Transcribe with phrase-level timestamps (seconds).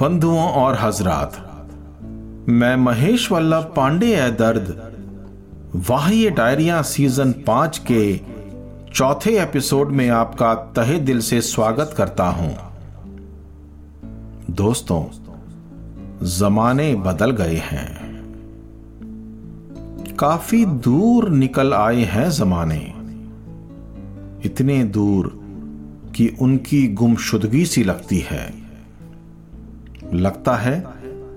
[0.00, 1.32] बंधुओं और हजरात,
[2.48, 4.92] मैं महेश वल्लभ पांडे है दर्द,
[5.90, 8.20] वाह्य डायरिया सीज़न पाँच के
[8.94, 12.56] चौथे एपिसोड में आपका तहे दिल से स्वागत करता हूँ।
[14.50, 15.04] दोस्तों,
[16.26, 18.04] जमाने बदल गए हैं।
[20.18, 22.94] काफ़ी दूर निकल आए हैं जमाने।
[24.44, 25.40] इतने दूर
[26.16, 28.63] कि उनकी गुमशुदगी सी लगती है।
[30.12, 30.84] लगता है,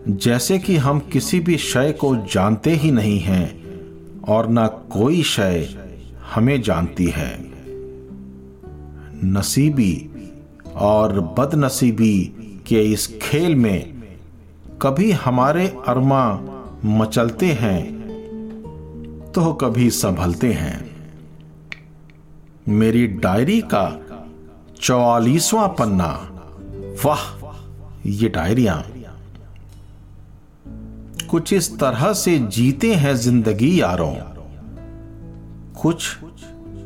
[0.08, 3.48] जैसे कि हम किसी भी शय को जानते ही नहीं हैं,
[4.24, 5.68] और ना कोई शय
[6.34, 7.32] हमें जानती है।
[9.24, 10.10] नसीबी
[10.76, 12.24] और बदनसीबी
[12.68, 14.04] के इस खेल में
[14.82, 16.24] कभी हमारे अरमा
[16.86, 17.98] मचलते हैं
[19.36, 20.98] तो कभी संभलते हैं।
[22.70, 23.86] मेरी डायरी का
[24.82, 26.12] चौवालीसवां पन्ना,
[27.06, 27.37] वाह!
[28.06, 28.84] ये डायरिया
[31.30, 34.14] कुछ इस तरह से जीते हैं ज़िंदगी यारों।
[35.82, 36.18] कुछ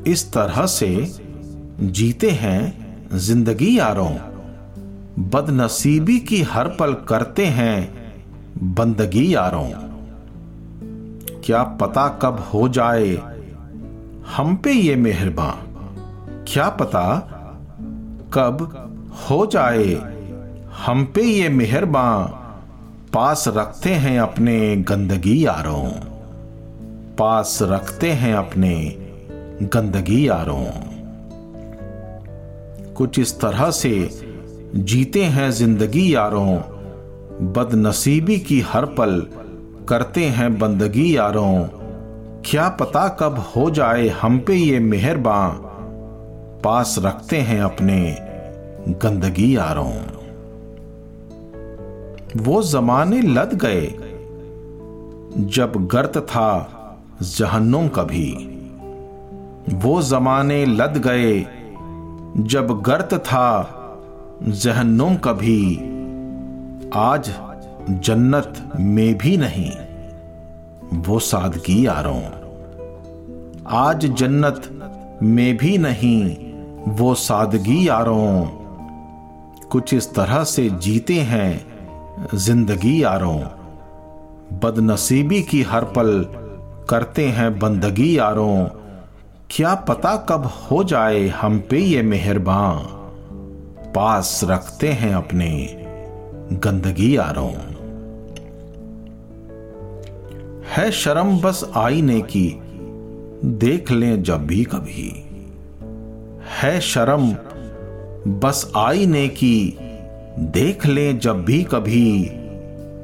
[0.08, 1.20] इस तरह से
[1.82, 4.14] जीते हैं ज़िंदगी यारों।
[5.30, 7.94] बदनसीबी की हर पल करते हैं
[8.76, 9.70] बंदगी यारों।
[11.46, 13.16] क्या पता कब हो जाए
[14.36, 15.68] हम पे ये मेहरबान।
[16.48, 17.04] क्या पता
[18.34, 18.62] कब
[19.30, 20.21] हो जाए
[20.78, 22.26] हम पे ये मेहरबान,
[23.14, 25.90] पास रखते हैं अपने गंदगी यारों।
[27.18, 28.96] पास रखते हैं अपने
[29.64, 30.66] गंदगी यारों।
[32.94, 34.22] कुछ इस तरह से
[34.76, 36.58] जीते हैं ज़िंदगी यारों।
[37.54, 39.28] बदनसीबी की हर पल
[39.90, 41.64] करते हैं बंदगी यारों।
[42.46, 45.50] क्या पता कब हो जाए हम पे ये मेहरबान,
[46.64, 48.18] पास रखते हैं अपने
[48.88, 50.21] गंदगी यारों।
[52.38, 53.88] वो जमाने लद गए,
[55.46, 56.78] जब गर्त था
[57.22, 58.32] जहन्नुम का भी।
[59.74, 61.40] वो जमाने लद गए,
[62.38, 63.78] जब गर्त था
[64.44, 65.76] जहन्नुम कभी
[66.94, 67.34] आज
[67.90, 69.72] जन्नत में भी नहीं,
[70.94, 72.22] वो सादगी यारों।
[73.68, 74.80] आज जन्नत
[75.24, 76.36] में भी नहीं,
[76.88, 78.46] वो सादगी यारों।
[79.70, 81.71] कुछ इस तरह से जीते हैं
[82.36, 83.40] ज़िंदगी यारों,
[84.60, 86.26] बदनसीबी की हर पल
[86.90, 88.66] करते हैं बंदगी यारों।
[89.50, 92.78] क्या पता कब हो जाए हम पे ये मेहरबान।
[93.96, 95.78] पास रखते हैं अपने
[96.54, 97.54] गंदगी यारों।
[100.76, 102.62] है शर्म बस आईने की,
[103.46, 105.26] देख लें जब भी कभी।
[106.62, 107.32] है शर्म
[108.28, 109.78] बस आईने की
[110.40, 112.30] देख लें जब भी कभी।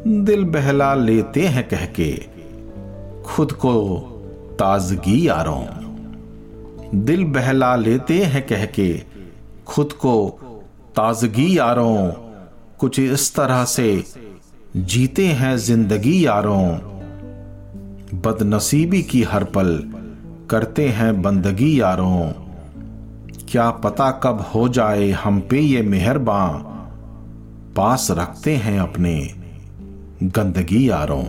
[0.08, 2.26] दिल बहला लेते हैं कह के।
[3.26, 4.00] खुद को
[4.60, 5.66] ताजगी यारों।
[6.96, 9.04] दिल बहला लेते हैं कह के।
[9.68, 10.40] खुद को
[10.96, 12.12] ताजगी यारों।
[12.80, 14.04] कुछ इस तरह से
[14.78, 16.68] जीते हैं ज़िंदगी यारों।
[18.20, 19.94] बदनसीबी की हर पल
[20.50, 22.32] करते हैं बंदगी यारों।
[23.50, 26.77] क्या पता कब हो जाए हम पे ये मेहरबान।
[27.78, 29.34] पास रखते हैं अपने
[30.24, 31.26] गंदगी यारों।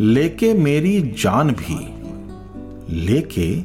[0.00, 1.78] लेके मेरी जान भी,
[2.94, 3.64] लेके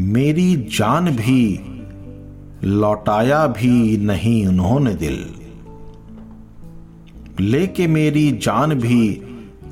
[0.00, 1.60] मेरी जान भी
[2.64, 5.26] लौटाया भी नहीं उन्होंने दिल।
[7.40, 9.22] लेके मेरी जान भी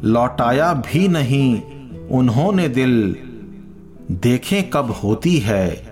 [0.05, 1.63] लौटाया भी नहीं
[2.11, 3.17] उन्होंने दिल।
[4.11, 5.87] देखें कब होती है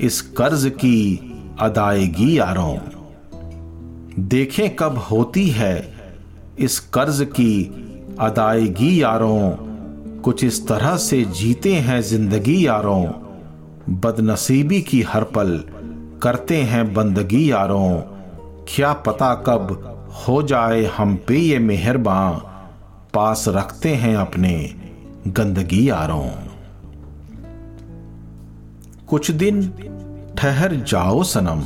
[0.00, 1.28] इस कर्ज की
[1.62, 2.78] अदायगी यारों।
[4.18, 5.94] देखें कब होती है
[6.58, 7.64] इस कर्ज की
[8.20, 9.50] अदायगी यारों।
[10.20, 13.06] कुछ इस तरह से जीते हैं ज़िंदगी यारों।
[13.88, 15.64] बदनसीबी की हर पल
[16.22, 17.96] करते हैं बंदगी यारों।
[18.68, 19.88] क्या पता कब
[20.28, 22.40] हो जाए हम पे ये मेहरबान
[23.14, 24.74] पास रखते हैं अपने
[25.28, 26.28] गंदगी यारों।
[29.06, 29.62] कुछ दिन
[30.42, 31.60] ठहर जाओ सनम।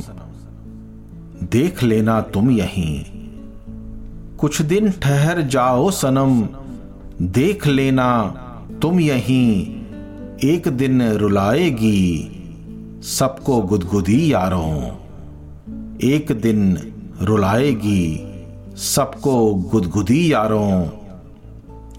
[1.47, 3.05] देख लेना तुम यहीं।
[4.37, 6.49] कुछ दिन ठहर जाओ सनम।
[7.21, 8.27] देख लेना
[8.81, 9.75] तुम यहीं।
[10.43, 12.31] एक दिन रुलाएगी
[13.03, 14.83] सबको गुदगुदी यारों।
[16.03, 16.77] एक दिन
[17.21, 18.27] रुलाएगी
[18.75, 20.85] सबको गुदगुदी यारों।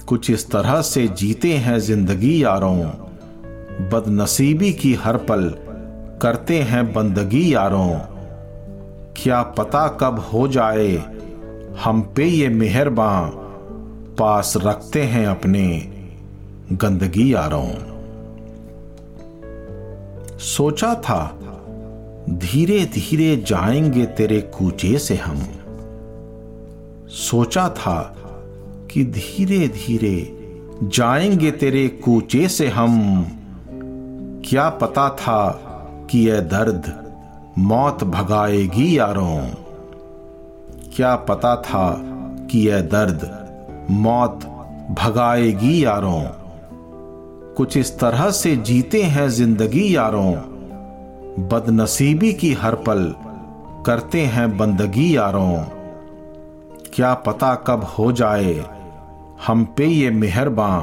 [0.07, 2.81] कुछ इस तरह से जीते हैं ज़िंदगी यारों।
[3.89, 5.55] बदनसीबी की हर पल
[6.23, 7.99] करते हैं बंदगी यारों।
[9.17, 10.97] क्या पता कब हो जाए,
[11.85, 13.31] हम पे ये मेहरबान,
[14.19, 15.79] पास रखते हैं अपने
[16.73, 17.69] गंदगी यारों।
[20.39, 21.39] सोचा था
[22.31, 25.43] धीरे धीरे जाएँगे तेरे कूचे से हम।
[27.09, 28.17] सोचा था
[28.91, 30.39] कि धीरे धीरे
[30.83, 33.25] जाएँगे तेरे कूचे से हम।
[34.45, 35.65] क्या पता था
[36.11, 36.93] कि यह दर्द
[37.59, 39.41] मौत भगाएगी यारों।
[40.97, 41.97] क्या पता था
[42.51, 43.31] कि यह दर्द
[43.91, 44.45] मौत
[44.91, 46.23] भगाएगी यारों।
[47.55, 50.33] कुछ इस तरह से जीते हैं ज़िंदगी यारों।
[51.49, 53.15] बदनसीबी की हर पल
[53.87, 55.65] करते हैं बंदगी यारों।
[56.95, 58.65] क्या पता कब हो जाए,
[59.47, 60.81] हम पे ये मेहरबान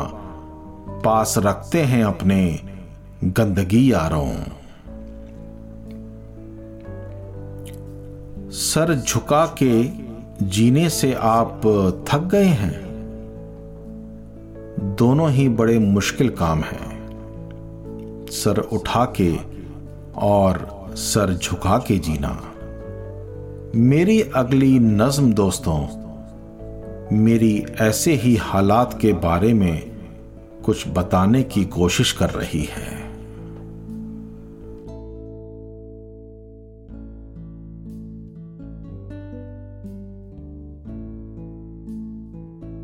[1.05, 2.59] पास रखते हैं अपने
[3.23, 4.31] गंदगी यारों।
[8.55, 9.83] सर झुका के
[10.45, 11.61] जीने से आप
[12.11, 12.85] थक गए हैं।
[14.99, 17.05] दोनों ही बड़े मुश्किल काम हैं।
[18.29, 19.37] सर उठा के
[20.15, 22.41] और सर झुका के जीना।
[23.75, 25.87] मेरी अगली नज्म दोस्तों,
[27.17, 29.91] मेरी ऐसे ही हालात के बारे में
[30.65, 33.04] कुछ बताने की कोशिश कर रही है।